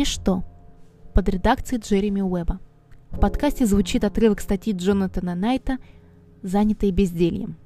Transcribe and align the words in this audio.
Ничто. 0.00 0.44
Под 1.12 1.28
редакцией 1.28 1.78
Джереми 1.78 2.22
Уэба. 2.22 2.58
В 3.10 3.20
подкасте 3.20 3.66
звучит 3.66 4.02
отрывок 4.02 4.40
статьи 4.40 4.72
Джонатана 4.72 5.34
Найта 5.34 5.76
«Занятые 6.42 6.90
бездельем». 6.90 7.58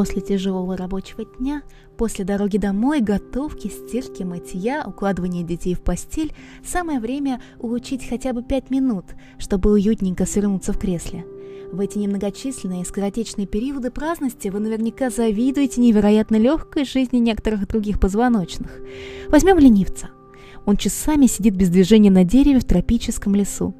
После 0.00 0.22
тяжелого 0.22 0.78
рабочего 0.78 1.26
дня, 1.26 1.62
после 1.98 2.24
дороги 2.24 2.56
домой, 2.56 3.02
готовки, 3.02 3.68
стирки, 3.68 4.22
мытья, 4.22 4.82
укладывания 4.86 5.42
детей 5.42 5.74
в 5.74 5.82
постель, 5.82 6.32
самое 6.64 7.00
время 7.00 7.42
улучить 7.58 8.08
хотя 8.08 8.32
бы 8.32 8.42
пять 8.42 8.70
минут, 8.70 9.04
чтобы 9.36 9.70
уютненько 9.70 10.24
свернуться 10.24 10.72
в 10.72 10.78
кресле. 10.78 11.26
В 11.70 11.80
эти 11.80 11.98
немногочисленные 11.98 12.86
скоротечные 12.86 13.46
периоды 13.46 13.90
праздности 13.90 14.48
вы 14.48 14.60
наверняка 14.60 15.10
завидуете 15.10 15.82
невероятно 15.82 16.36
легкой 16.36 16.86
жизни 16.86 17.18
некоторых 17.18 17.68
других 17.68 18.00
позвоночных. 18.00 18.80
Возьмем 19.28 19.58
ленивца. 19.58 20.08
Он 20.64 20.78
часами 20.78 21.26
сидит 21.26 21.56
без 21.56 21.68
движения 21.68 22.10
на 22.10 22.24
дереве 22.24 22.60
в 22.60 22.64
тропическом 22.64 23.34
лесу 23.34 23.74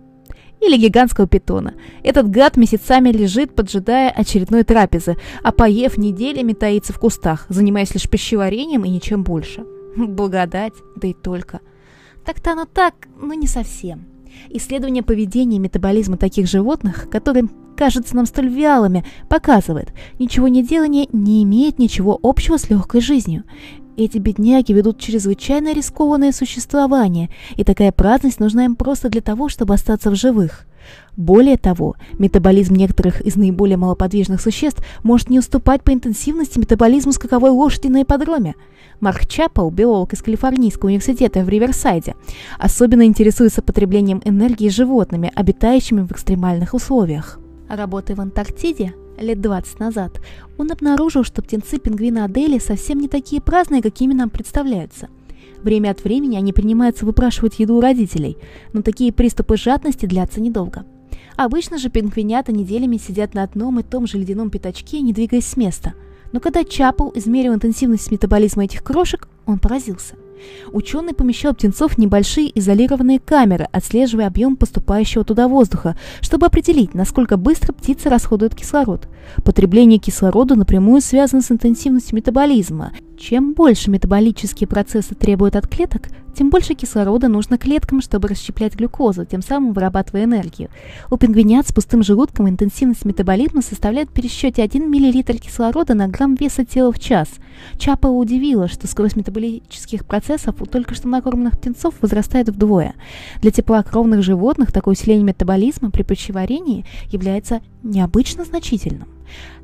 или 0.60 0.76
гигантского 0.76 1.26
питона. 1.26 1.74
Этот 2.02 2.30
гад 2.30 2.56
месяцами 2.56 3.10
лежит, 3.10 3.54
поджидая 3.54 4.10
очередной 4.10 4.64
трапезы, 4.64 5.16
а 5.42 5.52
поев 5.52 5.98
неделями 5.98 6.52
таится 6.52 6.92
в 6.92 6.98
кустах, 6.98 7.46
занимаясь 7.48 7.94
лишь 7.94 8.08
пищеварением 8.08 8.84
и 8.84 8.90
ничем 8.90 9.22
больше. 9.22 9.64
Благодать, 9.96 10.74
да 10.96 11.08
и 11.08 11.14
только. 11.14 11.60
Так-то 12.24 12.52
оно 12.52 12.66
так, 12.66 12.94
но 13.20 13.34
не 13.34 13.46
совсем. 13.46 14.04
Исследование 14.48 15.02
поведения 15.02 15.56
и 15.56 15.60
метаболизма 15.60 16.16
таких 16.16 16.46
животных, 16.46 17.08
которые 17.10 17.48
кажутся 17.76 18.14
нам 18.14 18.26
столь 18.26 18.48
вялыми, 18.48 19.04
показывает, 19.28 19.92
ничего 20.18 20.48
не 20.48 20.62
делание 20.62 21.08
не 21.12 21.42
имеет 21.44 21.78
ничего 21.78 22.18
общего 22.22 22.58
с 22.58 22.68
легкой 22.68 23.00
жизнью. 23.00 23.44
Эти 23.96 24.18
бедняги 24.18 24.72
ведут 24.72 24.98
чрезвычайно 24.98 25.74
рискованное 25.74 26.32
существование, 26.32 27.28
и 27.56 27.64
такая 27.64 27.92
праздность 27.92 28.40
нужна 28.40 28.64
им 28.64 28.76
просто 28.76 29.08
для 29.08 29.20
того, 29.20 29.48
чтобы 29.48 29.74
остаться 29.74 30.10
в 30.10 30.14
живых. 30.14 30.66
Более 31.16 31.56
того, 31.56 31.96
метаболизм 32.18 32.74
некоторых 32.74 33.20
из 33.20 33.36
наиболее 33.36 33.76
малоподвижных 33.76 34.40
существ 34.40 34.82
может 35.02 35.28
не 35.28 35.38
уступать 35.38 35.82
по 35.82 35.92
интенсивности 35.92 36.58
метаболизму 36.58 37.12
скаковой 37.12 37.50
лошади 37.50 37.88
на 37.88 38.02
ипподроме. 38.02 38.54
Марк 39.00 39.26
Чаппел, 39.26 39.70
биолог 39.70 40.12
из 40.12 40.22
Калифорнийского 40.22 40.88
университета 40.88 41.42
в 41.42 41.48
Риверсайде, 41.48 42.14
особенно 42.58 43.04
интересуется 43.04 43.62
потреблением 43.62 44.20
энергии 44.24 44.68
животными, 44.68 45.32
обитающими 45.34 46.02
в 46.02 46.12
экстремальных 46.12 46.74
условиях. 46.74 47.38
Работая 47.68 48.16
в 48.16 48.20
Антарктиде, 48.20 48.94
лет 49.20 49.40
20 49.40 49.78
назад, 49.80 50.20
он 50.58 50.70
обнаружил, 50.70 51.24
что 51.24 51.42
птенцы 51.42 51.78
пингвина 51.78 52.24
Адели 52.24 52.58
совсем 52.58 52.98
не 52.98 53.08
такие 53.08 53.40
праздные, 53.40 53.82
какими 53.82 54.14
нам 54.14 54.30
представляются. 54.30 55.08
Время 55.62 55.90
от 55.90 56.04
времени 56.04 56.36
они 56.36 56.52
принимаются 56.52 57.04
выпрашивать 57.04 57.58
еду 57.58 57.76
у 57.76 57.80
родителей, 57.80 58.36
но 58.72 58.82
такие 58.82 59.12
приступы 59.12 59.56
жадности 59.56 60.06
длятся 60.06 60.40
недолго. 60.40 60.84
Обычно 61.36 61.78
же 61.78 61.90
пингвинята 61.90 62.52
неделями 62.52 62.96
сидят 62.96 63.34
на 63.34 63.42
одном 63.42 63.78
и 63.78 63.82
том 63.82 64.06
же 64.06 64.18
ледяном 64.18 64.50
пятачке, 64.50 65.00
не 65.00 65.12
двигаясь 65.12 65.46
с 65.46 65.56
места. 65.56 65.94
Но 66.32 66.40
когда 66.40 66.64
Чапл 66.64 67.10
измерил 67.14 67.54
интенсивность 67.54 68.10
метаболизма 68.10 68.64
этих 68.64 68.82
крошек, 68.82 69.28
он 69.46 69.58
поразился– 69.58 70.14
Ученый 70.72 71.14
помещал 71.14 71.54
птенцов 71.54 71.92
в 71.92 71.98
небольшие 71.98 72.50
изолированные 72.58 73.18
камеры, 73.18 73.68
отслеживая 73.72 74.26
объем 74.26 74.56
поступающего 74.56 75.24
туда 75.24 75.48
воздуха, 75.48 75.96
чтобы 76.20 76.46
определить, 76.46 76.94
насколько 76.94 77.36
быстро 77.36 77.72
птицы 77.72 78.08
расходуют 78.08 78.54
кислород. 78.54 79.08
Потребление 79.44 79.98
кислорода 79.98 80.54
напрямую 80.54 81.00
связано 81.00 81.42
с 81.42 81.50
интенсивностью 81.50 82.16
метаболизма. 82.16 82.92
Чем 83.18 83.52
больше 83.52 83.90
метаболические 83.90 84.66
процессы 84.66 85.14
требуют 85.14 85.56
от 85.56 85.68
клеток, 85.68 86.08
тем 86.34 86.50
больше 86.50 86.74
кислорода 86.74 87.28
нужно 87.28 87.58
клеткам, 87.58 88.00
чтобы 88.00 88.28
расщеплять 88.28 88.74
глюкозу, 88.74 89.24
тем 89.24 89.42
самым 89.42 89.72
вырабатывая 89.72 90.24
энергию. 90.24 90.70
У 91.10 91.16
пингвинят 91.16 91.68
с 91.68 91.72
пустым 91.72 92.02
желудком 92.02 92.48
интенсивность 92.48 93.04
метаболизма 93.04 93.62
составляет 93.62 94.10
в 94.10 94.12
пересчете 94.12 94.62
1 94.62 94.88
мл 94.88 95.22
кислорода 95.38 95.94
на 95.94 96.08
грамм 96.08 96.34
веса 96.34 96.64
тела 96.64 96.92
в 96.92 96.98
час. 96.98 97.28
Чапа 97.78 98.06
удивила, 98.06 98.68
что 98.68 98.86
скорость 98.86 99.16
метаболических 99.16 100.04
процессов 100.04 100.60
у 100.60 100.66
только 100.66 100.94
что 100.94 101.08
накормленных 101.08 101.58
птенцов 101.58 101.94
возрастает 102.00 102.48
вдвое. 102.48 102.94
Для 103.40 103.50
теплокровных 103.50 104.22
животных 104.22 104.72
такое 104.72 104.94
усиление 104.94 105.24
метаболизма 105.24 105.90
при 105.90 106.02
пищеварении 106.02 106.84
является 107.10 107.60
необычно 107.82 108.44
значительным. 108.44 109.08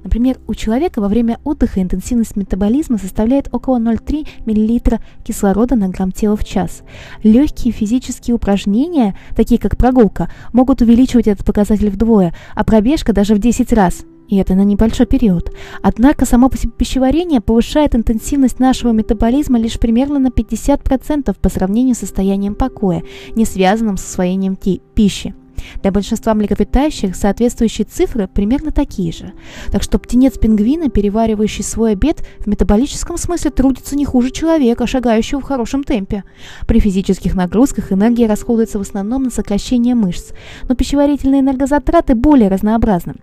Например, 0.05 0.39
у 0.47 0.55
человека 0.55 1.01
во 1.01 1.09
время 1.09 1.39
отдыха 1.45 1.83
интенсивность 1.83 2.37
метаболизма 2.37 2.99
составляет 2.99 3.49
около 3.53 3.79
0,3 3.79 4.29
мл 4.47 4.99
кислорода 5.25 5.75
на 5.75 5.89
грамм 5.89 6.13
тела 6.13 6.37
в 6.37 6.45
час. 6.45 6.83
Легкие 7.23 7.73
физические 7.73 8.37
упражнения, 8.37 9.17
такие 9.35 9.61
как 9.61 9.77
прогулка, 9.77 10.31
могут 10.53 10.81
увеличивать 10.83 11.27
этот 11.27 11.45
показатель 11.45 11.91
вдвое, 11.91 12.35
а 12.55 12.65
пробежка 12.65 13.13
даже 13.13 13.35
в 13.35 13.39
10 13.39 13.73
раз. 13.73 14.05
И 14.29 14.37
это 14.37 14.55
на 14.55 14.63
небольшой 14.65 15.07
период. 15.07 15.53
Однако 15.83 16.27
само 16.27 16.49
по 16.49 16.57
себе 16.57 16.73
пищеварение 16.77 17.41
повышает 17.41 17.95
интенсивность 17.95 18.59
нашего 18.59 18.93
метаболизма 18.93 19.59
лишь 19.59 19.79
примерно 19.79 20.19
на 20.19 20.29
50% 20.29 21.37
по 21.41 21.49
сравнению 21.49 21.95
с 21.95 21.99
состоянием 21.99 22.55
покоя, 22.55 23.03
не 23.37 23.45
связанным 23.45 23.97
с 23.97 24.05
освоением 24.05 24.57
пищи. 24.57 25.35
Для 25.83 25.93
большинства 25.93 26.35
млекопитающих 26.35 27.15
соответствующие 27.17 27.87
цифры 27.87 28.29
примерно 28.29 28.71
такие 28.71 29.13
же. 29.13 29.33
Так 29.71 29.83
что 29.83 29.99
птенец 29.99 30.39
пингвина, 30.39 30.89
переваривающий 30.89 31.65
свой 31.65 31.93
обед, 31.93 32.25
в 32.39 32.47
метаболическом 32.47 33.17
смысле 33.17 33.51
трудится 33.51 33.97
не 33.97 34.05
хуже 34.05 34.31
человека, 34.31 34.87
шагающего 34.87 35.41
в 35.41 35.45
хорошем 35.45 35.85
темпе. 35.85 36.25
При 36.67 36.81
физических 36.81 37.35
нагрузках 37.35 37.93
энергия 37.93 38.27
расходуется 38.27 38.79
в 38.79 38.83
основном 38.83 39.25
на 39.25 39.31
сокращение 39.31 39.95
мышц, 39.95 40.33
но 40.69 40.75
пищеварительные 40.75 41.41
энергозатраты 41.41 42.15
более 42.15 42.49
разнообразны. 42.49 43.15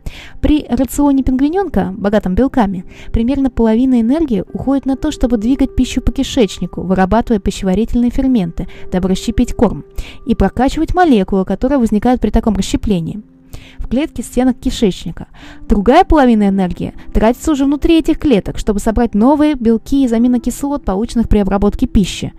При 0.41 0.65
рационе 0.69 1.23
пингвиненка, 1.23 1.93
богатом 1.97 2.35
белками, 2.35 2.85
примерно 3.11 3.49
половина 3.49 4.01
энергии 4.01 4.43
уходит 4.53 4.85
на 4.85 4.95
то, 4.95 5.11
чтобы 5.11 5.37
двигать 5.37 5.75
пищу 5.75 6.01
по 6.01 6.11
кишечнику, 6.11 6.81
вырабатывая 6.81 7.39
пищеварительные 7.39 8.11
ферменты, 8.11 8.67
дабы 8.91 9.09
расщепить 9.09 9.53
корм, 9.53 9.85
и 10.25 10.35
прокачивать 10.35 10.93
молекулы, 10.93 11.45
которые 11.45 11.79
возникают 11.79 12.21
при 12.21 12.29
таком 12.33 12.55
расщеплении 12.55 13.21
в 13.79 13.87
клетке 13.87 14.23
стенок 14.23 14.57
кишечника. 14.59 15.27
Другая 15.67 16.03
половина 16.03 16.49
энергии 16.49 16.93
тратится 17.13 17.51
уже 17.51 17.65
внутри 17.65 17.99
этих 17.99 18.19
клеток, 18.19 18.57
чтобы 18.57 18.79
собрать 18.79 19.13
новые 19.13 19.55
белки 19.55 20.05
из 20.05 20.13
аминокислот, 20.13 20.83
полученных 20.83 21.29
при 21.29 21.39
обработке 21.39 21.85
пищи. 21.87 22.33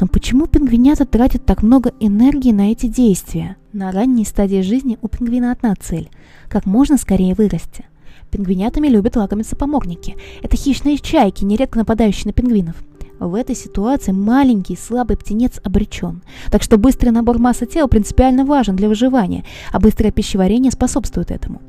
Но 0.00 0.06
почему 0.06 0.46
пингвинята 0.46 1.04
тратят 1.04 1.44
так 1.44 1.62
много 1.62 1.92
энергии 2.00 2.52
на 2.52 2.70
эти 2.70 2.86
действия? 2.86 3.56
На 3.72 3.90
ранней 3.90 4.24
стадии 4.24 4.62
жизни 4.62 4.98
у 5.02 5.08
пингвина 5.08 5.52
одна 5.52 5.74
цель– 5.78 6.08
как 6.48 6.66
можно 6.66 6.96
скорее 6.96 7.34
вырасти. 7.34 7.84
Пингвинятами 8.30 8.88
любят 8.88 9.16
лакомиться 9.16 9.56
поморники. 9.56 10.16
Это 10.42 10.56
хищные 10.56 10.98
чайки, 10.98 11.44
нередко 11.44 11.78
нападающие 11.78 12.26
на 12.26 12.32
пингвинов. 12.32 12.76
В 13.18 13.34
этой 13.34 13.56
ситуации 13.56 14.12
маленький 14.12 14.76
слабый 14.76 15.16
птенец 15.16 15.60
обречен. 15.64 16.22
Так 16.50 16.62
что 16.62 16.78
быстрый 16.78 17.10
набор 17.10 17.38
массы 17.38 17.66
тела 17.66 17.88
принципиально 17.88 18.44
важен 18.44 18.76
для 18.76 18.88
выживания, 18.88 19.44
а 19.72 19.80
быстрое 19.80 20.12
пищеварение 20.12 20.70
способствует 20.70 21.30
этому. 21.30 21.60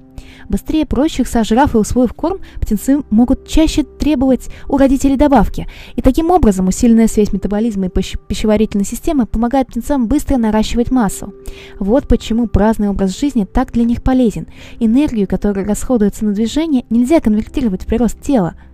Быстрее 0.47 0.85
прочих, 0.85 1.27
сожрав 1.27 1.75
и 1.75 1.77
усвоив 1.77 2.13
корм, 2.13 2.39
птенцы 2.61 3.03
могут 3.09 3.47
чаще 3.47 3.83
требовать 3.83 4.49
у 4.67 4.77
родителей 4.77 5.15
добавки. 5.15 5.67
И 5.95 6.01
таким 6.01 6.31
образом 6.31 6.67
усиленная 6.67 7.07
связь 7.07 7.33
метаболизма 7.33 7.87
и 7.87 7.89
пищеварительной 7.89 8.85
системы 8.85 9.25
помогает 9.25 9.67
птенцам 9.67 10.07
быстро 10.07 10.37
наращивать 10.37 10.91
массу. 10.91 11.33
Вот 11.79 12.07
почему 12.07 12.47
праздный 12.47 12.89
образ 12.89 13.19
жизни 13.19 13.45
так 13.45 13.71
для 13.71 13.83
них 13.83 14.03
полезен. 14.03 14.47
Энергию, 14.79 15.27
которая 15.27 15.65
расходуется 15.65 16.25
на 16.25 16.33
движение, 16.33 16.85
нельзя 16.89 17.19
конвертировать 17.19 17.83
в 17.83 17.87
прирост 17.87 18.21
тела– 18.21 18.55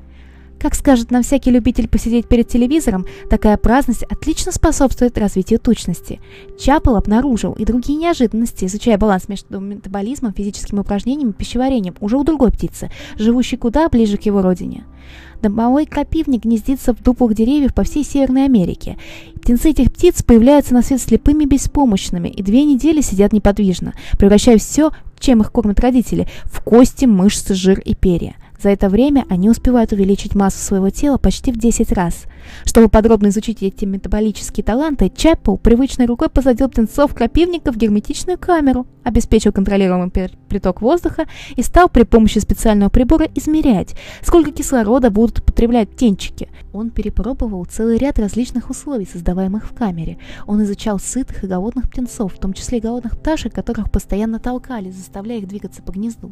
Как 0.65 0.73
скажет 0.73 1.11
нам 1.11 1.21
всякий 1.21 1.51
любитель 1.51 1.87
посидеть 1.87 2.27
перед 2.27 2.47
телевизором, 2.47 3.05
такая 3.29 3.55
праздность 3.55 4.01
отлично 4.01 4.51
способствует 4.51 5.15
развитию 5.15 5.59
тучности. 5.59 6.19
Чапел 6.59 6.95
обнаружил 6.95 7.53
и 7.53 7.65
другие 7.65 7.99
неожиданности, 7.99 8.65
изучая 8.65 8.97
баланс 8.97 9.29
между 9.29 9.59
метаболизмом, 9.59 10.33
физическими 10.33 10.79
упражнениями 10.79 11.29
и 11.29 11.33
пищеварением 11.33 11.93
уже 11.99 12.17
у 12.17 12.23
другой 12.23 12.49
птицы, 12.49 12.89
живущей 13.15 13.59
куда 13.59 13.87
ближе 13.89 14.17
к 14.17 14.23
его 14.23 14.41
родине. 14.41 14.85
Домовой 15.39 15.85
крапивник 15.85 16.45
гнездится 16.45 16.95
в 16.95 17.03
дуплах 17.03 17.35
деревьев 17.35 17.75
по 17.75 17.83
всей 17.83 18.03
Северной 18.03 18.45
Америке. 18.45 18.97
Птенцы 19.35 19.69
этих 19.69 19.93
птиц 19.93 20.23
появляются 20.23 20.73
на 20.73 20.81
свет 20.81 20.99
слепыми 20.99 21.43
и 21.43 21.47
беспомощными 21.47 22.29
и 22.29 22.41
две 22.41 22.63
недели 22.63 23.01
сидят 23.01 23.33
неподвижно, 23.33 23.93
превращая 24.17 24.57
все, 24.57 24.89
чем 25.19 25.41
их 25.41 25.51
кормят 25.51 25.79
родители, 25.79 26.27
в 26.45 26.61
кости, 26.61 27.05
мышцы, 27.05 27.53
жир 27.53 27.79
и 27.81 27.93
перья. 27.93 28.33
За 28.61 28.69
это 28.69 28.89
время 28.89 29.25
они 29.29 29.49
успевают 29.49 29.91
увеличить 29.91 30.35
массу 30.35 30.59
своего 30.59 30.89
тела 30.89 31.17
почти 31.17 31.51
в 31.51 31.57
10 31.57 31.91
раз. 31.91 32.25
Чтобы 32.63 32.89
подробно 32.89 33.27
изучить 33.27 33.63
эти 33.63 33.85
метаболические 33.85 34.63
таланты, 34.63 35.11
Чаппел 35.15 35.57
привычной 35.57 36.05
рукой 36.05 36.29
посадил 36.29 36.69
птенцов 36.69 37.13
крапивника 37.13 37.71
в 37.71 37.77
герметичную 37.77 38.37
камеру, 38.37 38.85
обеспечил 39.03 39.51
контролируемый 39.51 40.09
приток 40.09 40.81
воздуха 40.81 41.25
и 41.55 41.61
стал 41.61 41.89
при 41.89 42.03
помощи 42.03 42.39
специального 42.39 42.89
прибора 42.89 43.27
измерять, 43.35 43.95
сколько 44.21 44.51
кислорода 44.51 45.09
будут 45.09 45.43
потреблять 45.43 45.89
птенчики. 45.89 46.49
Он 46.73 46.89
перепробовал 46.89 47.65
целый 47.65 47.97
ряд 47.97 48.19
различных 48.19 48.69
условий, 48.69 49.05
создаваемых 49.05 49.65
в 49.65 49.73
камере. 49.73 50.17
Он 50.45 50.63
изучал 50.63 50.99
сытых 50.99 51.43
и 51.43 51.47
голодных 51.47 51.89
птенцов, 51.89 52.33
в 52.33 52.39
том 52.39 52.53
числе 52.53 52.79
и 52.79 52.81
голодных 52.81 53.17
пташек, 53.17 53.53
которых 53.53 53.91
постоянно 53.91 54.39
толкали, 54.39 54.91
заставляя 54.91 55.39
их 55.39 55.47
двигаться 55.47 55.81
по 55.81 55.91
гнезду. 55.91 56.31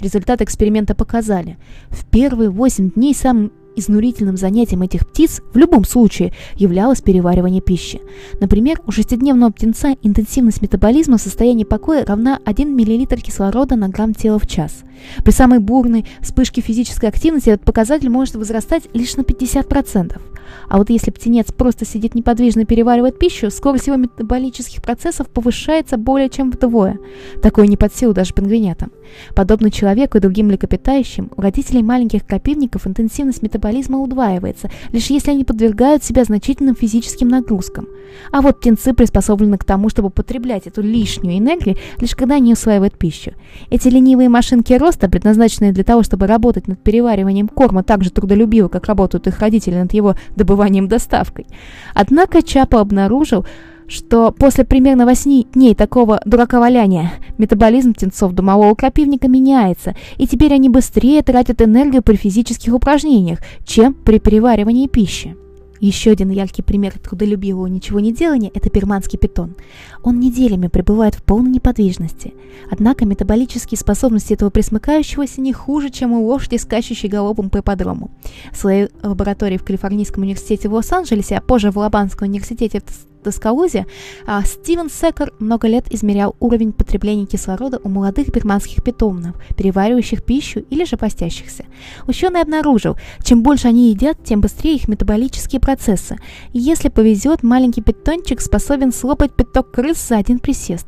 Результаты 0.00 0.44
эксперимента 0.44 0.94
показали, 0.94 1.53
в 1.88 2.04
первые 2.06 2.50
8 2.50 2.90
дней 2.92 3.14
самым 3.14 3.52
Изнурительным 3.76 4.36
занятием 4.36 4.82
этих 4.82 5.06
птиц 5.06 5.42
в 5.52 5.58
любом 5.58 5.84
случае 5.84 6.32
являлось 6.54 7.00
переваривание 7.00 7.60
пищи. 7.60 8.00
Например, 8.40 8.80
у 8.86 8.92
шестидневного 8.92 9.50
птенца 9.50 9.96
интенсивность 10.02 10.62
метаболизма 10.62 11.18
в 11.18 11.20
состоянии 11.20 11.64
покоя 11.64 12.04
равна 12.06 12.38
1 12.44 12.72
мл 12.72 13.06
кислорода 13.16 13.74
на 13.74 13.88
грамм 13.88 14.14
тела 14.14 14.38
в 14.38 14.46
час. 14.46 14.84
При 15.24 15.30
самой 15.30 15.58
бурной 15.58 16.06
вспышке 16.20 16.60
физической 16.60 17.06
активности 17.06 17.50
этот 17.50 17.64
показатель 17.64 18.08
может 18.08 18.34
возрастать 18.34 18.84
лишь 18.92 19.16
на 19.16 19.22
50%. 19.22 20.20
А 20.68 20.78
вот 20.78 20.90
если 20.90 21.10
птенец 21.10 21.52
просто 21.52 21.84
сидит 21.84 22.14
неподвижно 22.14 22.60
и 22.60 22.64
переваривает 22.64 23.18
пищу, 23.18 23.50
скорость 23.50 23.86
его 23.86 23.96
метаболических 23.96 24.82
процессов 24.82 25.28
повышается 25.28 25.96
более 25.96 26.28
чем 26.28 26.50
вдвое. 26.50 26.98
Такое 27.42 27.66
не 27.66 27.76
под 27.76 27.94
силу 27.94 28.12
даже 28.12 28.34
пингвинятам. 28.34 28.90
Подобно 29.34 29.70
человеку 29.70 30.16
и 30.16 30.20
другим 30.20 30.48
млекопитающим, 30.48 31.30
у 31.36 31.40
родителей 31.40 31.82
маленьких 31.82 32.26
крапивников 32.26 32.86
интенсивность 32.86 33.42
метаболизма 33.42 33.98
удваивается, 33.98 34.70
лишь 34.92 35.10
если 35.10 35.30
они 35.30 35.44
подвергают 35.44 36.02
себя 36.02 36.24
значительным 36.24 36.74
физическим 36.74 37.28
нагрузкам. 37.28 37.86
А 38.32 38.40
вот 38.40 38.60
птенцы 38.60 38.94
приспособлены 38.94 39.58
к 39.58 39.64
тому, 39.64 39.88
чтобы 39.88 40.10
потреблять 40.10 40.66
эту 40.66 40.82
лишнюю 40.82 41.38
энергию, 41.38 41.76
лишь 41.98 42.14
когда 42.14 42.36
они 42.36 42.52
усваивают 42.52 42.96
пищу. 42.96 43.32
Эти 43.70 43.88
ленивые 43.88 44.28
машинки 44.28 44.72
роста, 44.84 45.08
предназначенные 45.08 45.72
для 45.72 45.84
того, 45.84 46.02
чтобы 46.02 46.26
работать 46.26 46.68
над 46.68 46.82
перевариванием 46.82 47.48
корма 47.48 47.82
так 47.82 48.04
же 48.04 48.10
трудолюбиво, 48.10 48.68
как 48.68 48.86
работают 48.86 49.26
их 49.26 49.40
родители 49.40 49.76
над 49.76 49.92
его 49.94 50.14
добыванием 50.36 50.88
доставкой. 50.88 51.46
Однако 51.94 52.42
Чапа 52.42 52.80
обнаружил, 52.80 53.46
что 53.88 54.30
после 54.32 54.64
примерно 54.64 55.06
8 55.06 55.44
дней 55.52 55.74
такого 55.74 56.20
дураковаляния 56.24 57.12
метаболизм 57.38 57.94
птенцов 57.94 58.32
домового 58.32 58.74
крапивника 58.74 59.28
меняется, 59.28 59.94
и 60.16 60.26
теперь 60.26 60.54
они 60.54 60.68
быстрее 60.68 61.22
тратят 61.22 61.62
энергию 61.62 62.02
при 62.02 62.16
физических 62.16 62.74
упражнениях, 62.74 63.38
чем 63.64 63.94
при 63.94 64.18
переваривании 64.18 64.86
пищи. 64.86 65.36
Еще 65.80 66.12
один 66.12 66.30
яркий 66.30 66.62
пример 66.62 66.98
трудолюбивого 66.98 67.66
ничего 67.66 68.00
не 68.00 68.12
делания– 68.12 68.50
это 68.54 68.70
перманский 68.70 69.18
питон. 69.18 69.54
Он 70.02 70.20
неделями 70.20 70.68
пребывает 70.68 71.14
в 71.14 71.22
полной 71.22 71.50
неподвижности. 71.50 72.34
Однако 72.70 73.04
метаболические 73.04 73.78
способности 73.78 74.32
этого 74.32 74.50
присмыкающегося 74.50 75.40
не 75.40 75.52
хуже, 75.52 75.90
чем 75.90 76.12
у 76.12 76.24
лошади, 76.26 76.56
скачущей 76.56 77.08
галопом 77.08 77.50
по 77.50 77.58
ипподрому. 77.58 78.10
В 78.52 78.56
своей 78.56 78.88
лаборатории 79.02 79.56
в 79.56 79.64
Калифорнийском 79.64 80.22
университете 80.22 80.68
в 80.68 80.74
Лос-Анджелесе, 80.74 81.36
а 81.36 81.40
позже 81.40 81.70
в 81.70 81.78
Алабамском 81.78 82.28
университете 82.28 82.80
в 82.80 83.13
Тоскалузе, 83.24 83.86
а 84.26 84.42
Стивен 84.44 84.88
Секер 84.90 85.32
много 85.38 85.66
лет 85.66 85.86
измерял 85.90 86.36
уровень 86.40 86.72
потребления 86.72 87.26
кислорода 87.26 87.80
у 87.82 87.88
молодых 87.88 88.28
бирманских 88.28 88.82
питомцев, 88.82 89.34
переваривающих 89.56 90.22
пищу 90.22 90.64
или 90.70 90.84
же 90.84 90.96
постящихся. 90.96 91.64
Ученый 92.06 92.40
обнаружил, 92.40 92.96
чем 93.22 93.42
больше 93.42 93.68
они 93.68 93.90
едят, 93.90 94.18
тем 94.24 94.40
быстрее 94.40 94.76
их 94.76 94.88
метаболические 94.88 95.60
процессы. 95.60 96.16
Если 96.52 96.88
повезет, 96.88 97.42
маленький 97.42 97.82
питончик 97.82 98.40
способен 98.40 98.92
слопать 98.92 99.34
пяток 99.34 99.70
крыс 99.72 100.08
за 100.08 100.16
один 100.16 100.38
присест. 100.38 100.86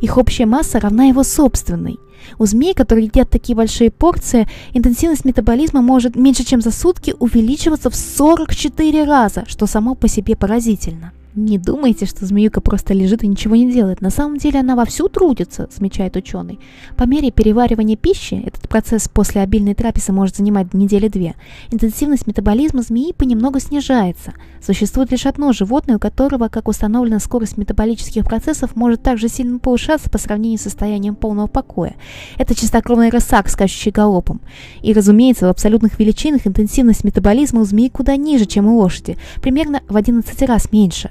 Их 0.00 0.18
общая 0.18 0.46
масса 0.46 0.80
равна 0.80 1.04
его 1.04 1.22
собственной. 1.22 1.98
У 2.38 2.46
змей, 2.46 2.74
которые 2.74 3.06
едят 3.06 3.30
такие 3.30 3.56
большие 3.56 3.90
порции, 3.90 4.46
интенсивность 4.72 5.24
метаболизма 5.24 5.80
может 5.80 6.16
меньше 6.16 6.44
чем 6.44 6.60
за 6.60 6.70
сутки 6.70 7.14
увеличиваться 7.18 7.90
в 7.90 7.96
44 7.96 9.04
раза, 9.04 9.44
что 9.46 9.66
само 9.66 9.94
по 9.94 10.08
себе 10.08 10.36
поразительно. 10.36 11.12
Не 11.36 11.58
думайте, 11.58 12.06
что 12.06 12.26
змеюка 12.26 12.60
просто 12.60 12.92
лежит 12.92 13.22
и 13.22 13.28
ничего 13.28 13.54
не 13.54 13.72
делает. 13.72 14.00
На 14.00 14.10
самом 14.10 14.38
деле 14.38 14.58
она 14.58 14.74
вовсю 14.74 15.08
трудится, 15.08 15.68
замечает 15.70 16.16
ученый. 16.16 16.58
По 16.96 17.04
мере 17.04 17.30
переваривания 17.30 17.96
пищи, 17.96 18.42
этот 18.44 18.68
процесс 18.68 19.08
после 19.08 19.40
обильной 19.40 19.74
трапезы 19.74 20.10
может 20.10 20.36
занимать 20.36 20.74
недели 20.74 21.06
две, 21.06 21.36
интенсивность 21.70 22.26
метаболизма 22.26 22.82
змеи 22.82 23.12
понемногу 23.12 23.60
снижается. 23.60 24.32
Существует 24.60 25.12
лишь 25.12 25.24
одно 25.24 25.52
животное, 25.52 25.96
у 25.96 25.98
которого, 26.00 26.48
как 26.48 26.66
установлена 26.66 27.20
скорость 27.20 27.56
метаболических 27.56 28.24
процессов, 28.24 28.74
может 28.74 29.00
также 29.02 29.28
сильно 29.28 29.60
повышаться 29.60 30.10
по 30.10 30.18
сравнению 30.18 30.58
с 30.58 30.62
состоянием 30.62 31.14
полного 31.14 31.46
покоя. 31.46 31.94
Это 32.38 32.56
чистокровный 32.56 33.08
рысак, 33.08 33.48
скачущий 33.48 33.92
галопом. 33.92 34.40
И, 34.82 34.92
разумеется, 34.92 35.46
в 35.46 35.50
абсолютных 35.50 35.98
величинах 36.00 36.46
интенсивность 36.46 37.04
метаболизма 37.04 37.60
у 37.60 37.64
змеи 37.64 37.88
куда 37.88 38.16
ниже, 38.16 38.46
чем 38.46 38.66
у 38.66 38.78
лошади, 38.78 39.16
примерно 39.40 39.82
в 39.88 39.96
11 39.96 40.42
раз 40.42 40.72
меньше. 40.72 41.10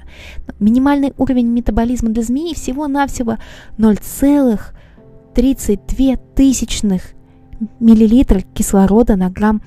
Минимальный 0.58 1.12
уровень 1.18 1.48
метаболизма 1.48 2.08
для 2.10 2.22
змеи 2.22 2.54
всего-навсего 2.54 3.36
0,32 3.78 6.18
тысячных 6.34 7.02
миллилитра 7.78 8.40
кислорода 8.54 9.16
на 9.16 9.28
грамм 9.30 9.60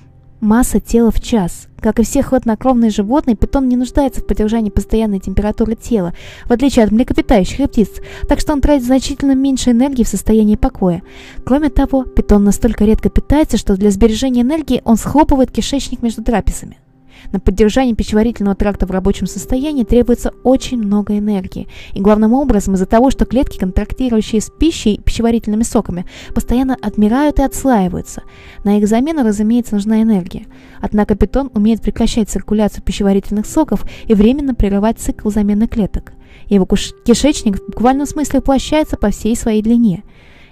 масса 0.44 0.80
тела 0.80 1.10
в 1.10 1.22
час. 1.22 1.68
Как 1.80 2.00
и 2.00 2.04
все 2.04 2.22
хладнокровные 2.22 2.92
животные, 2.92 3.36
питон 3.36 3.68
не 3.68 3.76
нуждается 3.76 4.22
в 4.22 4.28
поддержании 4.28 4.70
постоянной 4.70 5.20
температуры 5.20 5.76
тела, 5.76 6.14
в 6.46 6.52
отличие 6.52 6.86
от 6.86 6.92
млекопитающих 6.92 7.60
и 7.60 7.68
птиц, 7.68 7.90
так 8.28 8.40
что 8.40 8.54
он 8.54 8.62
тратит 8.62 8.86
значительно 8.86 9.36
меньше 9.36 9.72
энергии 9.72 10.04
в 10.04 10.08
состоянии 10.08 10.56
покоя. 10.56 11.02
Кроме 11.46 11.70
того, 11.70 12.04
питон 12.04 12.44
настолько 12.44 12.86
редко 12.86 13.10
питается, 13.10 13.58
что 13.58 13.76
для 13.76 13.90
сбережения 13.90 14.42
энергии 14.42 14.82
он 14.86 14.98
схлопывает 14.98 15.52
кишечник 15.52 16.02
между 16.02 16.24
трапезами. 16.24 16.78
На 17.32 17.40
поддержание 17.40 17.96
пищеварительного 17.96 18.56
тракта 18.56 18.86
в 18.86 18.92
рабочем 18.92 19.28
состоянии 19.28 19.84
требуется 19.84 20.34
очень 20.44 20.78
много 20.78 21.18
энергии. 21.18 21.68
И 21.94 22.02
главным 22.02 22.34
образом 22.34 22.76
из-за 22.76 22.86
того, 22.86 23.12
что 23.12 23.26
клетки, 23.26 23.58
контрактирующие 23.58 24.42
с 24.42 24.50
пищей 24.50 24.96
и 24.96 25.02
пищеварительными 25.02 25.64
соками, 25.64 26.06
постоянно 26.34 26.76
отмирают 26.82 27.40
и 27.40 27.44
отслаиваются. 27.44 28.24
На 28.64 28.78
их 28.78 28.88
замену, 28.88 29.24
разумеется, 29.24 29.76
нужна 29.76 30.02
энергия. 30.02 30.46
Однако 30.82 31.16
питон 31.16 31.50
умеет 31.54 31.82
прекращать 31.82 32.30
циркуляцию 32.30 32.84
пищеварительных 32.84 33.46
соков 33.46 33.86
и 34.06 34.14
временно 34.14 34.54
прерывать 34.54 35.00
цикл 35.00 35.30
замены 35.30 35.68
клеток. 35.68 36.14
Его 36.48 36.66
кишечник 36.66 37.60
в 37.60 37.66
буквальном 37.68 38.06
смысле 38.06 38.40
воплощается 38.40 38.98
по 38.98 39.10
всей 39.10 39.36
своей 39.36 39.62
длине. 39.62 40.04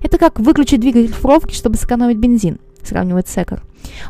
Это 0.02 0.18
как 0.18 0.40
выключить 0.40 0.80
двигатель 0.80 1.14
в 1.14 1.22
пробке, 1.22 1.54
чтобы 1.54 1.78
сэкономить 1.78 2.18
бензин 2.18 2.60
сравнивает 2.88 3.28
Секер. 3.28 3.64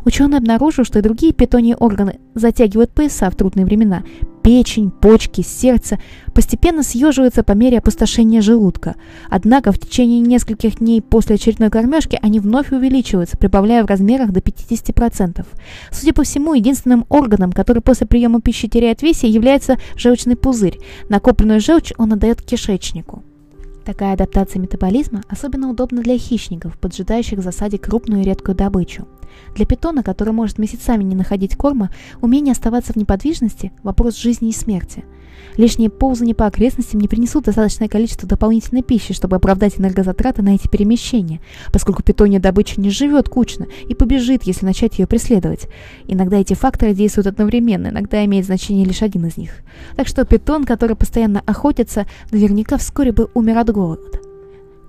Ученые 0.06 0.38
обнаружили, 0.40 0.86
что 0.86 1.00
и 1.00 1.01
другие 1.01 1.34
питоньи 1.34 1.75
органы 1.78 2.20
затягивают 2.36 2.92
пояса 2.92 3.30
в 3.30 3.36
трудные 3.36 3.66
времена. 3.66 4.04
Печень, 4.44 4.90
почки, 4.90 5.42
сердце 5.42 6.00
постепенно 6.34 6.82
съеживаются 6.82 7.44
по 7.44 7.51
мере 7.51 7.78
опустошения 7.78 8.42
желудка. 8.42 8.96
Однако 9.30 9.72
в 9.72 9.80
течение 9.80 10.20
нескольких 10.20 10.80
дней 10.80 11.01
после 11.01 11.36
очередной 11.36 11.70
кормежки 11.70 12.18
они 12.22 12.40
вновь 12.40 12.72
увеличиваются, 12.72 13.38
прибавляя 13.38 13.84
в 13.84 13.88
размерах 13.88 14.32
до 14.32 14.40
50%. 14.40 15.46
Судя 15.92 16.13
по 16.13 16.24
всему, 16.24 16.54
единственным 16.54 17.06
органом, 17.10 17.51
который 17.51 17.84
после 17.84 18.08
приема 18.08 18.42
пищи 18.42 18.68
теряет 18.68 19.04
весе, 19.04 19.28
является 19.28 19.78
желчный 19.96 20.36
пузырь. 20.36 20.80
Накопленную 21.10 21.60
желчь 21.60 21.94
он 21.98 22.13
отдает 22.13 22.42
кишечнику. 22.42 23.24
Такая 23.85 24.13
адаптация 24.13 24.59
метаболизма 24.59 25.23
особенно 25.27 25.69
удобна 25.69 26.01
для 26.01 26.17
хищников, 26.17 26.77
поджидающих 26.77 27.39
в 27.39 27.41
засаде 27.41 27.77
крупную 27.79 28.21
и 28.21 28.25
редкую 28.25 28.55
добычу. 28.55 29.07
Для 29.55 29.65
питона, 29.65 30.03
который 30.03 30.33
может 30.33 30.59
месяцами 30.59 31.03
не 31.03 31.15
находить 31.15 31.55
корма, 31.55 31.89
умение 32.21 32.51
оставаться 32.51 32.93
в 32.93 32.95
неподвижности– 32.97 33.71
вопрос 33.83 34.17
жизни 34.17 34.50
и 34.50 34.53
смерти. 34.53 35.03
Лишние 35.57 35.89
ползания 35.89 36.33
по 36.33 36.45
окрестностям 36.45 37.00
не 37.00 37.07
принесут 37.07 37.45
достаточное 37.45 37.88
количество 37.88 38.27
дополнительной 38.27 38.83
пищи, 38.83 39.13
чтобы 39.13 39.36
оправдать 39.36 39.79
энергозатраты 39.79 40.41
на 40.41 40.55
эти 40.55 40.67
перемещения, 40.67 41.41
поскольку 41.74 42.03
питонья 42.03 42.39
добыча 42.39 42.79
не 42.79 42.89
живет 42.89 43.29
кучно 43.29 43.67
и 43.88 43.93
побежит, 43.93 44.43
если 44.43 44.65
начать 44.65 45.00
ее 45.00 45.07
преследовать. 45.07 45.67
Иногда 46.07 46.38
эти 46.38 46.53
факторы 46.53 46.93
действуют 46.93 47.27
одновременно, 47.27 47.88
иногда 47.88 48.24
имеет 48.25 48.45
значение 48.45 48.86
лишь 48.86 49.01
один 49.01 49.25
из 49.25 49.38
них. 49.38 49.51
Так 49.95 50.07
что 50.07 50.25
питон, 50.25 50.65
который 50.65 50.95
постоянно 50.95 51.41
охотится, 51.45 52.05
наверняка 52.31 52.77
вскоре 52.77 53.12
бы 53.12 53.29
умер 53.33 53.57
от 53.57 53.71
голода. 53.71 54.21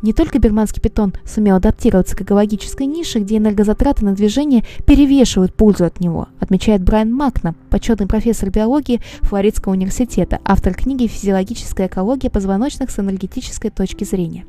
Не 0.03 0.13
только 0.13 0.41
бирманский 0.41 0.83
питон 0.83 1.15
сумел 1.25 1.57
адаптироваться 1.57 2.17
к 2.17 2.23
экологической 2.23 2.87
нише, 2.87 3.21
где 3.21 3.37
энергозатраты 3.37 4.05
на 4.05 4.15
движение 4.15 4.65
перевешивают 4.85 5.55
пользу 5.55 5.85
от 5.85 6.01
него, 6.01 6.27
отмечает 6.41 6.83
Брайан 6.83 7.13
Макна, 7.13 7.55
почетный 7.71 8.09
профессор 8.09 8.51
биологии 8.51 9.01
Флоридского 9.21 9.75
университета, 9.75 10.41
автор 10.45 10.75
книги 10.75 11.07
«Физиологическая 11.07 11.87
экология 11.87 12.31
позвоночных 12.31 12.91
с 12.91 12.99
энергетической 12.99 13.71
точки 13.71 14.03
зрения». 14.03 14.45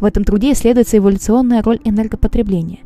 В 0.00 0.04
этом 0.04 0.24
труде 0.24 0.52
исследуется 0.52 0.98
эволюционная 0.98 1.62
роль 1.62 1.78
энергопотребления. 1.84 2.80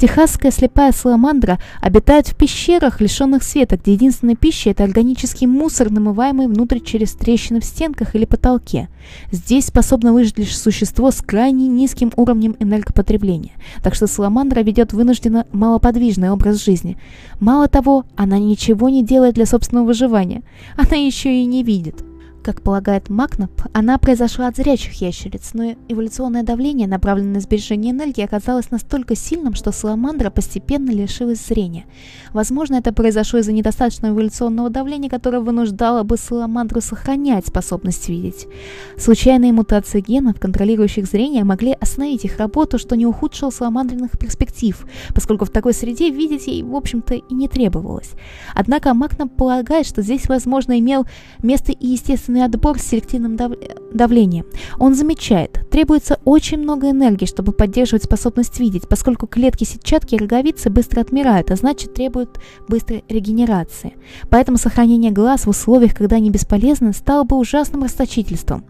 Техасская 0.00 0.50
слепая 0.50 0.92
саламандра 0.92 1.58
обитает 1.82 2.26
в 2.26 2.34
пещерах, 2.34 3.02
лишенных 3.02 3.42
света, 3.42 3.76
где 3.76 3.92
единственная 3.92 4.34
пища– 4.34 4.70
это 4.70 4.82
органический 4.82 5.46
мусор, 5.46 5.90
намываемый 5.90 6.46
внутрь 6.46 6.78
через 6.80 7.12
трещины 7.12 7.60
в 7.60 7.66
стенках 7.66 8.14
или 8.14 8.24
потолке. 8.24 8.88
Здесь 9.30 9.66
способно 9.66 10.14
выжить 10.14 10.38
лишь 10.38 10.56
существо 10.56 11.10
с 11.10 11.20
крайне 11.20 11.68
низким 11.68 12.12
уровнем 12.16 12.56
энергопотребления, 12.60 13.52
так 13.82 13.94
что 13.94 14.06
саламандра 14.06 14.60
ведет 14.60 14.94
вынужденно 14.94 15.44
малоподвижный 15.52 16.30
образ 16.30 16.64
жизни. 16.64 16.96
Мало 17.38 17.68
того, 17.68 18.06
она 18.16 18.38
ничего 18.38 18.88
не 18.88 19.04
делает 19.04 19.34
для 19.34 19.44
собственного 19.44 19.84
выживания, 19.84 20.40
она 20.78 20.96
еще 20.96 21.30
и 21.30 21.44
не 21.44 21.62
видит. 21.62 22.02
Как 22.42 22.62
полагает 22.62 23.10
Макнап, 23.10 23.50
она 23.74 23.98
произошла 23.98 24.46
от 24.46 24.56
зрячих 24.56 24.94
ящериц, 25.02 25.50
но 25.52 25.74
эволюционное 25.88 26.42
давление, 26.42 26.88
направленное 26.88 27.34
на 27.34 27.40
сбережение 27.40 27.92
энергии, 27.92 28.24
оказалось 28.24 28.70
настолько 28.70 29.14
сильным, 29.14 29.54
что 29.54 29.72
саламандра 29.72 30.30
постепенно 30.30 30.90
лишилась 30.90 31.46
зрения. 31.46 31.84
Возможно, 32.32 32.76
это 32.76 32.94
произошло 32.94 33.40
из-за 33.40 33.52
недостаточного 33.52 34.14
эволюционного 34.14 34.70
давления, 34.70 35.10
которое 35.10 35.40
вынуждало 35.40 36.02
бы 36.02 36.16
саламандру 36.16 36.80
сохранять 36.80 37.46
способность 37.46 38.08
видеть. 38.08 38.46
Случайные 38.96 39.52
мутации 39.52 40.00
генов, 40.00 40.40
контролирующих 40.40 41.04
зрение, 41.04 41.44
могли 41.44 41.72
остановить 41.72 42.24
их 42.24 42.38
работу, 42.38 42.78
что 42.78 42.96
не 42.96 43.04
ухудшило 43.04 43.50
саламандренных 43.50 44.18
перспектив, 44.18 44.86
поскольку 45.14 45.44
в 45.44 45.50
такой 45.50 45.74
среде 45.74 46.08
видеть 46.08 46.46
ей, 46.46 46.62
в 46.62 46.74
общем-то, 46.74 47.16
и 47.16 47.34
не 47.34 47.48
требовалось. 47.48 48.12
Однако 48.54 48.94
Макнап 48.94 49.36
полагает, 49.36 49.86
что 49.86 50.00
здесь, 50.00 50.26
возможно, 50.26 50.78
имел 50.78 51.04
место 51.42 51.72
и 51.72 51.86
естественный 51.86 52.29
естественный 52.30 52.44
отбор 52.44 52.78
с 52.78 52.82
селективным 52.82 53.36
дав... 53.36 53.52
давлением. 53.92 54.46
Он 54.78 54.94
замечает, 54.94 55.60
требуется 55.70 56.18
очень 56.24 56.58
много 56.58 56.90
энергии, 56.90 57.26
чтобы 57.26 57.52
поддерживать 57.52 58.04
способность 58.04 58.60
видеть, 58.60 58.88
поскольку 58.88 59.26
клетки 59.26 59.64
сетчатки 59.64 60.14
и 60.14 60.18
роговицы 60.18 60.70
быстро 60.70 61.00
отмирают, 61.00 61.50
а 61.50 61.56
значит 61.56 61.94
требуют 61.94 62.40
быстрой 62.68 63.04
регенерации. 63.08 63.94
Поэтому 64.28 64.58
сохранение 64.58 65.10
глаз 65.10 65.46
в 65.46 65.50
условиях, 65.50 65.94
когда 65.94 66.16
они 66.16 66.30
бесполезны, 66.30 66.92
стало 66.92 67.24
бы 67.24 67.36
ужасным 67.36 67.82
расточительством. 67.82 68.64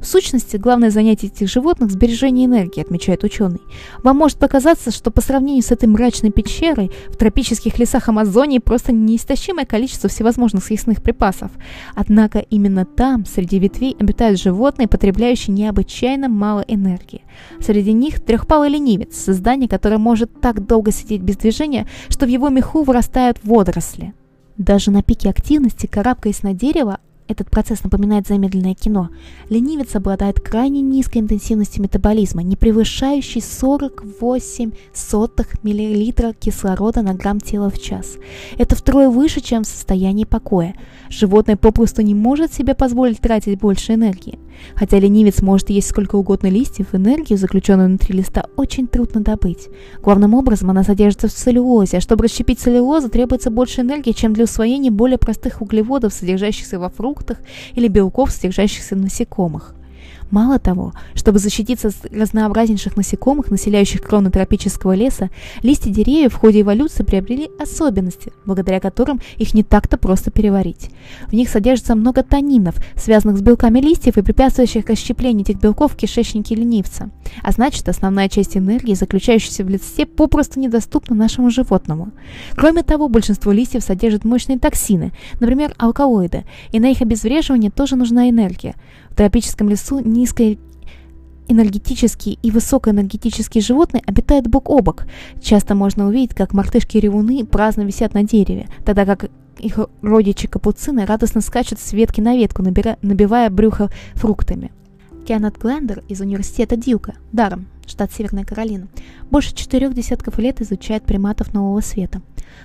В 0.00 0.06
сущности, 0.06 0.56
главное 0.56 0.90
занятие 0.90 1.26
этих 1.26 1.48
животных– 1.48 1.90
сбережение 1.92 2.46
энергии, 2.46 2.80
отмечает 2.80 3.22
ученый. 3.22 3.60
Вам 4.02 4.16
может 4.16 4.38
показаться, 4.38 4.90
что 4.90 5.10
по 5.10 5.20
сравнению 5.20 5.62
с 5.62 5.72
этой 5.72 5.86
мрачной 5.86 6.30
пещерой 6.30 6.90
в 7.08 7.16
тропических 7.16 7.78
лесах 7.78 8.08
Амазонии 8.08 8.58
просто 8.58 8.92
неистощимое 8.92 9.66
количество 9.66 10.08
всевозможных 10.08 10.64
съестных 10.64 11.02
припасов. 11.02 11.50
Однако 11.94 12.38
именно 12.38 12.86
там, 12.86 13.26
среди 13.26 13.58
ветвей, 13.58 13.94
обитают 13.98 14.40
животные, 14.40 14.88
потребляющие 14.88 15.54
необычайно 15.54 16.30
мало 16.30 16.64
энергии. 16.66 17.22
Среди 17.60 17.92
них 17.92 18.20
трехпалый 18.20 18.70
ленивец, 18.70 19.14
создание, 19.16 19.68
которое 19.68 19.98
может 19.98 20.40
так 20.40 20.66
долго 20.66 20.92
сидеть 20.92 21.20
без 21.20 21.36
движения, 21.36 21.86
что 22.08 22.24
в 22.24 22.30
его 22.30 22.48
меху 22.48 22.84
вырастают 22.84 23.38
водоросли. 23.42 24.14
Даже 24.56 24.90
на 24.90 25.02
пике 25.02 25.28
активности, 25.28 25.86
карабкаясь 25.86 26.42
на 26.42 26.54
дерево, 26.54 26.98
этот 27.30 27.48
процесс 27.48 27.84
напоминает 27.84 28.26
замедленное 28.26 28.74
кино. 28.74 29.10
Ленивец 29.48 29.94
обладает 29.94 30.40
крайне 30.40 30.80
низкой 30.80 31.18
интенсивностью 31.18 31.82
метаболизма, 31.82 32.42
не 32.42 32.56
превышающей 32.56 33.40
48 33.40 34.72
сотых 34.92 35.62
миллилитра 35.62 36.32
кислорода 36.32 37.02
на 37.02 37.14
грамм 37.14 37.40
тела 37.40 37.70
в 37.70 37.80
час. 37.80 38.16
Это 38.58 38.74
втрое 38.74 39.08
выше, 39.08 39.40
чем 39.40 39.62
в 39.62 39.68
состоянии 39.68 40.24
покоя. 40.24 40.74
Животное 41.08 41.56
попросту 41.56 42.02
не 42.02 42.14
может 42.14 42.52
себе 42.52 42.74
позволить 42.74 43.20
тратить 43.20 43.60
больше 43.60 43.94
энергии. 43.94 44.38
Хотя 44.74 44.98
ленивец 44.98 45.42
может 45.42 45.70
есть 45.70 45.88
сколько 45.88 46.16
угодно 46.16 46.48
листьев, 46.48 46.94
энергию, 46.94 47.38
заключенную 47.38 47.88
внутри 47.88 48.16
листа, 48.16 48.44
очень 48.56 48.86
трудно 48.86 49.20
добыть. 49.20 49.68
Главным 50.02 50.34
образом 50.34 50.70
она 50.70 50.82
содержится 50.82 51.28
в 51.28 51.32
целлюлозе, 51.32 51.98
а 51.98 52.00
чтобы 52.00 52.24
расщепить 52.24 52.60
целлюлозу, 52.60 53.08
требуется 53.08 53.50
больше 53.50 53.80
энергии, 53.80 54.12
чем 54.12 54.32
для 54.32 54.44
усвоения 54.44 54.90
более 54.90 55.18
простых 55.18 55.62
углеводов, 55.62 56.12
содержащихся 56.12 56.78
во 56.78 56.88
фруктах 56.88 57.38
или 57.74 57.88
белков, 57.88 58.30
содержащихся 58.30 58.94
в 58.94 58.98
насекомых. 58.98 59.74
Мало 60.30 60.60
того, 60.60 60.92
чтобы 61.14 61.40
защититься 61.40 61.88
от 61.88 62.12
разнообразнейших 62.12 62.96
насекомых, 62.96 63.50
населяющих 63.50 64.00
кроны 64.00 64.30
тропического 64.30 64.94
леса, 64.94 65.30
листья 65.62 65.90
деревьев 65.90 66.34
в 66.34 66.36
ходе 66.36 66.60
эволюции 66.60 67.02
приобрели 67.02 67.50
особенности, 67.60 68.32
благодаря 68.46 68.78
которым 68.78 69.20
их 69.36 69.54
не 69.54 69.64
так-то 69.64 69.98
просто 69.98 70.30
переварить. 70.30 70.90
В 71.26 71.32
них 71.32 71.48
содержится 71.48 71.96
много 71.96 72.22
танинов, 72.22 72.76
связанных 72.94 73.38
с 73.38 73.42
белками 73.42 73.80
листьев 73.80 74.18
и 74.18 74.22
препятствующих 74.22 74.88
расщеплению 74.88 75.42
этих 75.42 75.60
белков 75.60 75.92
в 75.92 75.96
кишечнике 75.96 76.54
ленивца. 76.54 77.10
А 77.42 77.50
значит, 77.50 77.88
основная 77.88 78.28
часть 78.28 78.56
энергии, 78.56 78.94
заключающаяся 78.94 79.64
в 79.64 79.68
листе, 79.68 80.06
попросту 80.06 80.60
недоступна 80.60 81.16
нашему 81.16 81.50
животному. 81.50 82.10
Кроме 82.54 82.82
того, 82.82 83.08
большинство 83.08 83.50
листьев 83.50 83.82
содержит 83.82 84.24
мощные 84.24 84.58
токсины, 84.58 85.12
например, 85.40 85.74
алкалоиды, 85.76 86.44
и 86.70 86.78
на 86.78 86.90
их 86.90 87.02
обезвреживание 87.02 87.70
тоже 87.70 87.96
нужна 87.96 88.28
энергия. 88.28 88.74
В 89.10 89.16
тропическом 89.16 89.68
лесу 89.68 89.98
низкоэнергетические 90.20 92.38
и 92.42 92.50
высокоэнергетические 92.50 93.62
животные 93.62 94.02
обитают 94.06 94.46
бок 94.46 94.70
о 94.70 94.80
бок. 94.80 95.06
Часто 95.40 95.74
можно 95.74 96.06
увидеть, 96.06 96.34
как 96.34 96.54
мартышки-ревуны 96.54 97.44
праздно 97.44 97.82
висят 97.82 98.14
на 98.14 98.22
дереве, 98.22 98.68
тогда 98.84 99.04
как 99.04 99.30
их 99.58 99.78
родичи-капуцины 100.02 101.04
радостно 101.04 101.40
скачут 101.40 101.80
с 101.80 101.92
ветки 101.92 102.20
на 102.20 102.36
ветку, 102.36 102.62
набира... 102.62 102.96
набивая 103.02 103.50
брюхо 103.50 103.90
фруктами. 104.14 104.72
Кеннет 105.26 105.58
Глендер 105.58 106.02
из 106.08 106.20
университета 106.20 106.76
Дьюка, 106.76 107.14
Даром, 107.30 107.66
штат 107.86 108.12
Северная 108.12 108.44
Каролина, 108.44 108.88
больше 109.30 109.54
четырех 109.54 109.94
десятков 109.94 110.38
лет 110.38 110.62
изучает 110.62 111.04
приматов 111.04 111.52
нового 111.52 111.80
света. 111.80 112.22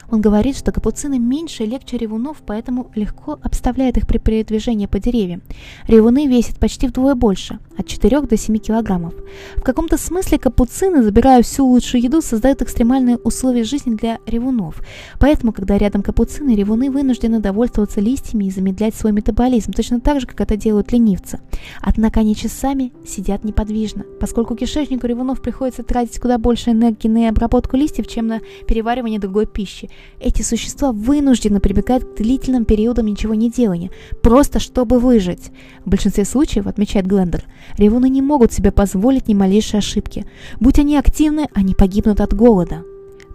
Он 0.10 0.22
говорит, 0.22 0.58
что 0.58 0.72
капуцины 0.72 1.20
меньше 1.20 1.63
и 1.63 1.68
легче 1.68 1.98
ревунов, 1.98 2.38
поэтому 2.46 2.92
легко 2.96 3.39
обставляет 3.42 3.98
их 3.98 4.08
при 4.08 4.18
передвижении 4.18 4.86
по 4.86 5.00
деревьям. 5.00 5.42
Ревуны 5.88 6.27
весят 6.27 6.60
почти 6.60 6.88
вдвое 6.88 7.15
больше, 7.15 7.60
от 7.77 7.88
4 7.88 8.22
до 8.22 8.38
7 8.38 8.58
килограммов. 8.58 9.13
В 9.56 9.62
каком-то 9.62 9.98
смысле 9.98 10.38
капуцины, 10.38 11.04
забирая 11.04 11.42
всю 11.42 11.65
лучшую 11.65 12.01
еду, 12.01 12.22
создают 12.22 12.62
экстремальные 12.62 13.18
условия 13.18 13.63
жизни 13.63 13.96
для 13.96 14.20
ревунов. 14.25 14.82
Поэтому, 15.20 15.51
когда 15.51 15.77
рядом 15.77 16.04
капуцины, 16.04 16.56
ревуны 16.56 16.92
вынуждены 16.92 17.39
довольствоваться 17.39 18.00
листьями 18.00 18.46
и 18.46 18.51
замедлять 18.51 18.96
свой 18.96 19.12
метаболизм, 19.12 19.72
точно 19.72 20.00
так 20.00 20.22
же, 20.22 20.27
как 20.27 20.42
это 20.42 20.56
делают 20.56 20.92
ленивцы. 20.92 21.39
Однако 21.82 22.20
они 22.22 22.36
часами 22.36 22.94
сидят 23.06 23.44
неподвижно, 23.44 24.06
поскольку 24.20 24.56
кишечнику 24.56 25.08
ревунов 25.08 25.42
приходится 25.42 25.84
тратить 25.84 26.20
куда 26.20 26.38
больше 26.38 26.72
энергии 26.72 27.08
на 27.08 27.30
обработку 27.30 27.75
листьев, 27.75 28.08
чем 28.08 28.27
на 28.27 28.39
переваривание 28.68 29.20
другой 29.20 29.46
пищи. 29.46 29.75
Эти 30.20 30.41
существа 30.41 30.91
вынуждены 30.91 31.60
прибегать 31.60 32.03
к 32.03 32.17
длительным 32.17 32.65
периодам 32.65 33.08
ничего 33.08 33.34
не 33.34 33.51
делания, 33.51 33.91
просто 34.22 34.60
чтобы 34.60 35.00
выжить. 35.00 35.51
В 35.84 35.89
большинстве 35.89 36.25
случаев, 36.25 36.67
отмечает 36.67 37.08
Глендер, 37.08 37.44
ревуны 37.77 38.10
не 38.10 38.22
могут 38.22 38.53
себе 38.53 38.72
позволить 38.72 39.27
ни 39.27 39.34
малейшей 39.34 39.79
ошибки. 39.79 40.25
Будь 40.60 40.79
они 40.79 40.98
активны, 40.98 41.48
они 41.53 41.75
погибнут 41.75 42.22
от 42.22 42.34
голода. 42.34 42.84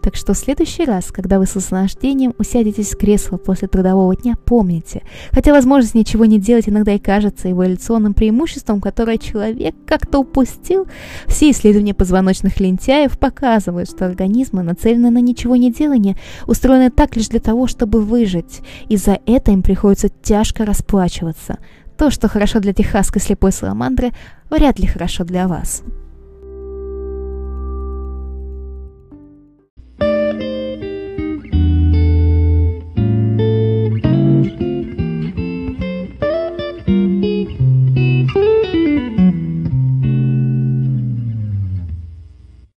Так 0.02 0.16
что 0.16 0.32
в 0.32 0.38
следующий 0.38 0.84
раз, 0.84 1.12
когда 1.12 1.38
вы 1.38 1.46
с 1.46 1.54
наслаждением 1.54 2.34
усядетесь 2.38 2.94
в 2.94 2.98
кресло 2.98 3.36
после 3.36 3.68
трудового 3.68 4.16
дня, 4.16 4.36
помните, 4.44 5.02
хотя 5.30 5.52
возможность 5.52 5.94
ничего 5.94 6.24
не 6.24 6.38
делать 6.38 6.68
иногда 6.68 6.92
и 6.92 6.98
кажется 6.98 7.50
эволюционным 7.50 8.14
преимуществом, 8.14 8.80
которое 8.80 9.18
человек 9.18 9.74
как-то 9.86 10.20
упустил, 10.20 10.86
все 11.26 11.50
исследования 11.50 11.92
позвоночных 11.92 12.60
лентяев 12.60 13.18
показывают, 13.18 13.90
что 13.90 14.06
организмы, 14.06 14.62
нацеленные 14.62 15.10
на 15.10 15.20
ничего 15.20 15.56
не 15.56 15.70
делание, 15.70 16.16
устроены 16.46 16.90
так 16.90 17.16
лишь 17.16 17.28
для 17.28 17.40
того, 17.40 17.66
чтобы 17.66 18.00
выжить, 18.02 18.62
и 18.88 18.96
за 18.96 19.18
это 19.26 19.52
им 19.52 19.62
приходится 19.62 20.08
тяжко 20.08 20.64
расплачиваться. 20.64 21.58
То, 21.98 22.10
что 22.10 22.28
хорошо 22.28 22.60
для 22.60 22.72
техасской 22.72 23.20
слепой 23.20 23.52
саламандры, 23.52 24.12
вряд 24.48 24.78
ли 24.78 24.86
хорошо 24.86 25.24
для 25.24 25.46
вас. 25.46 25.82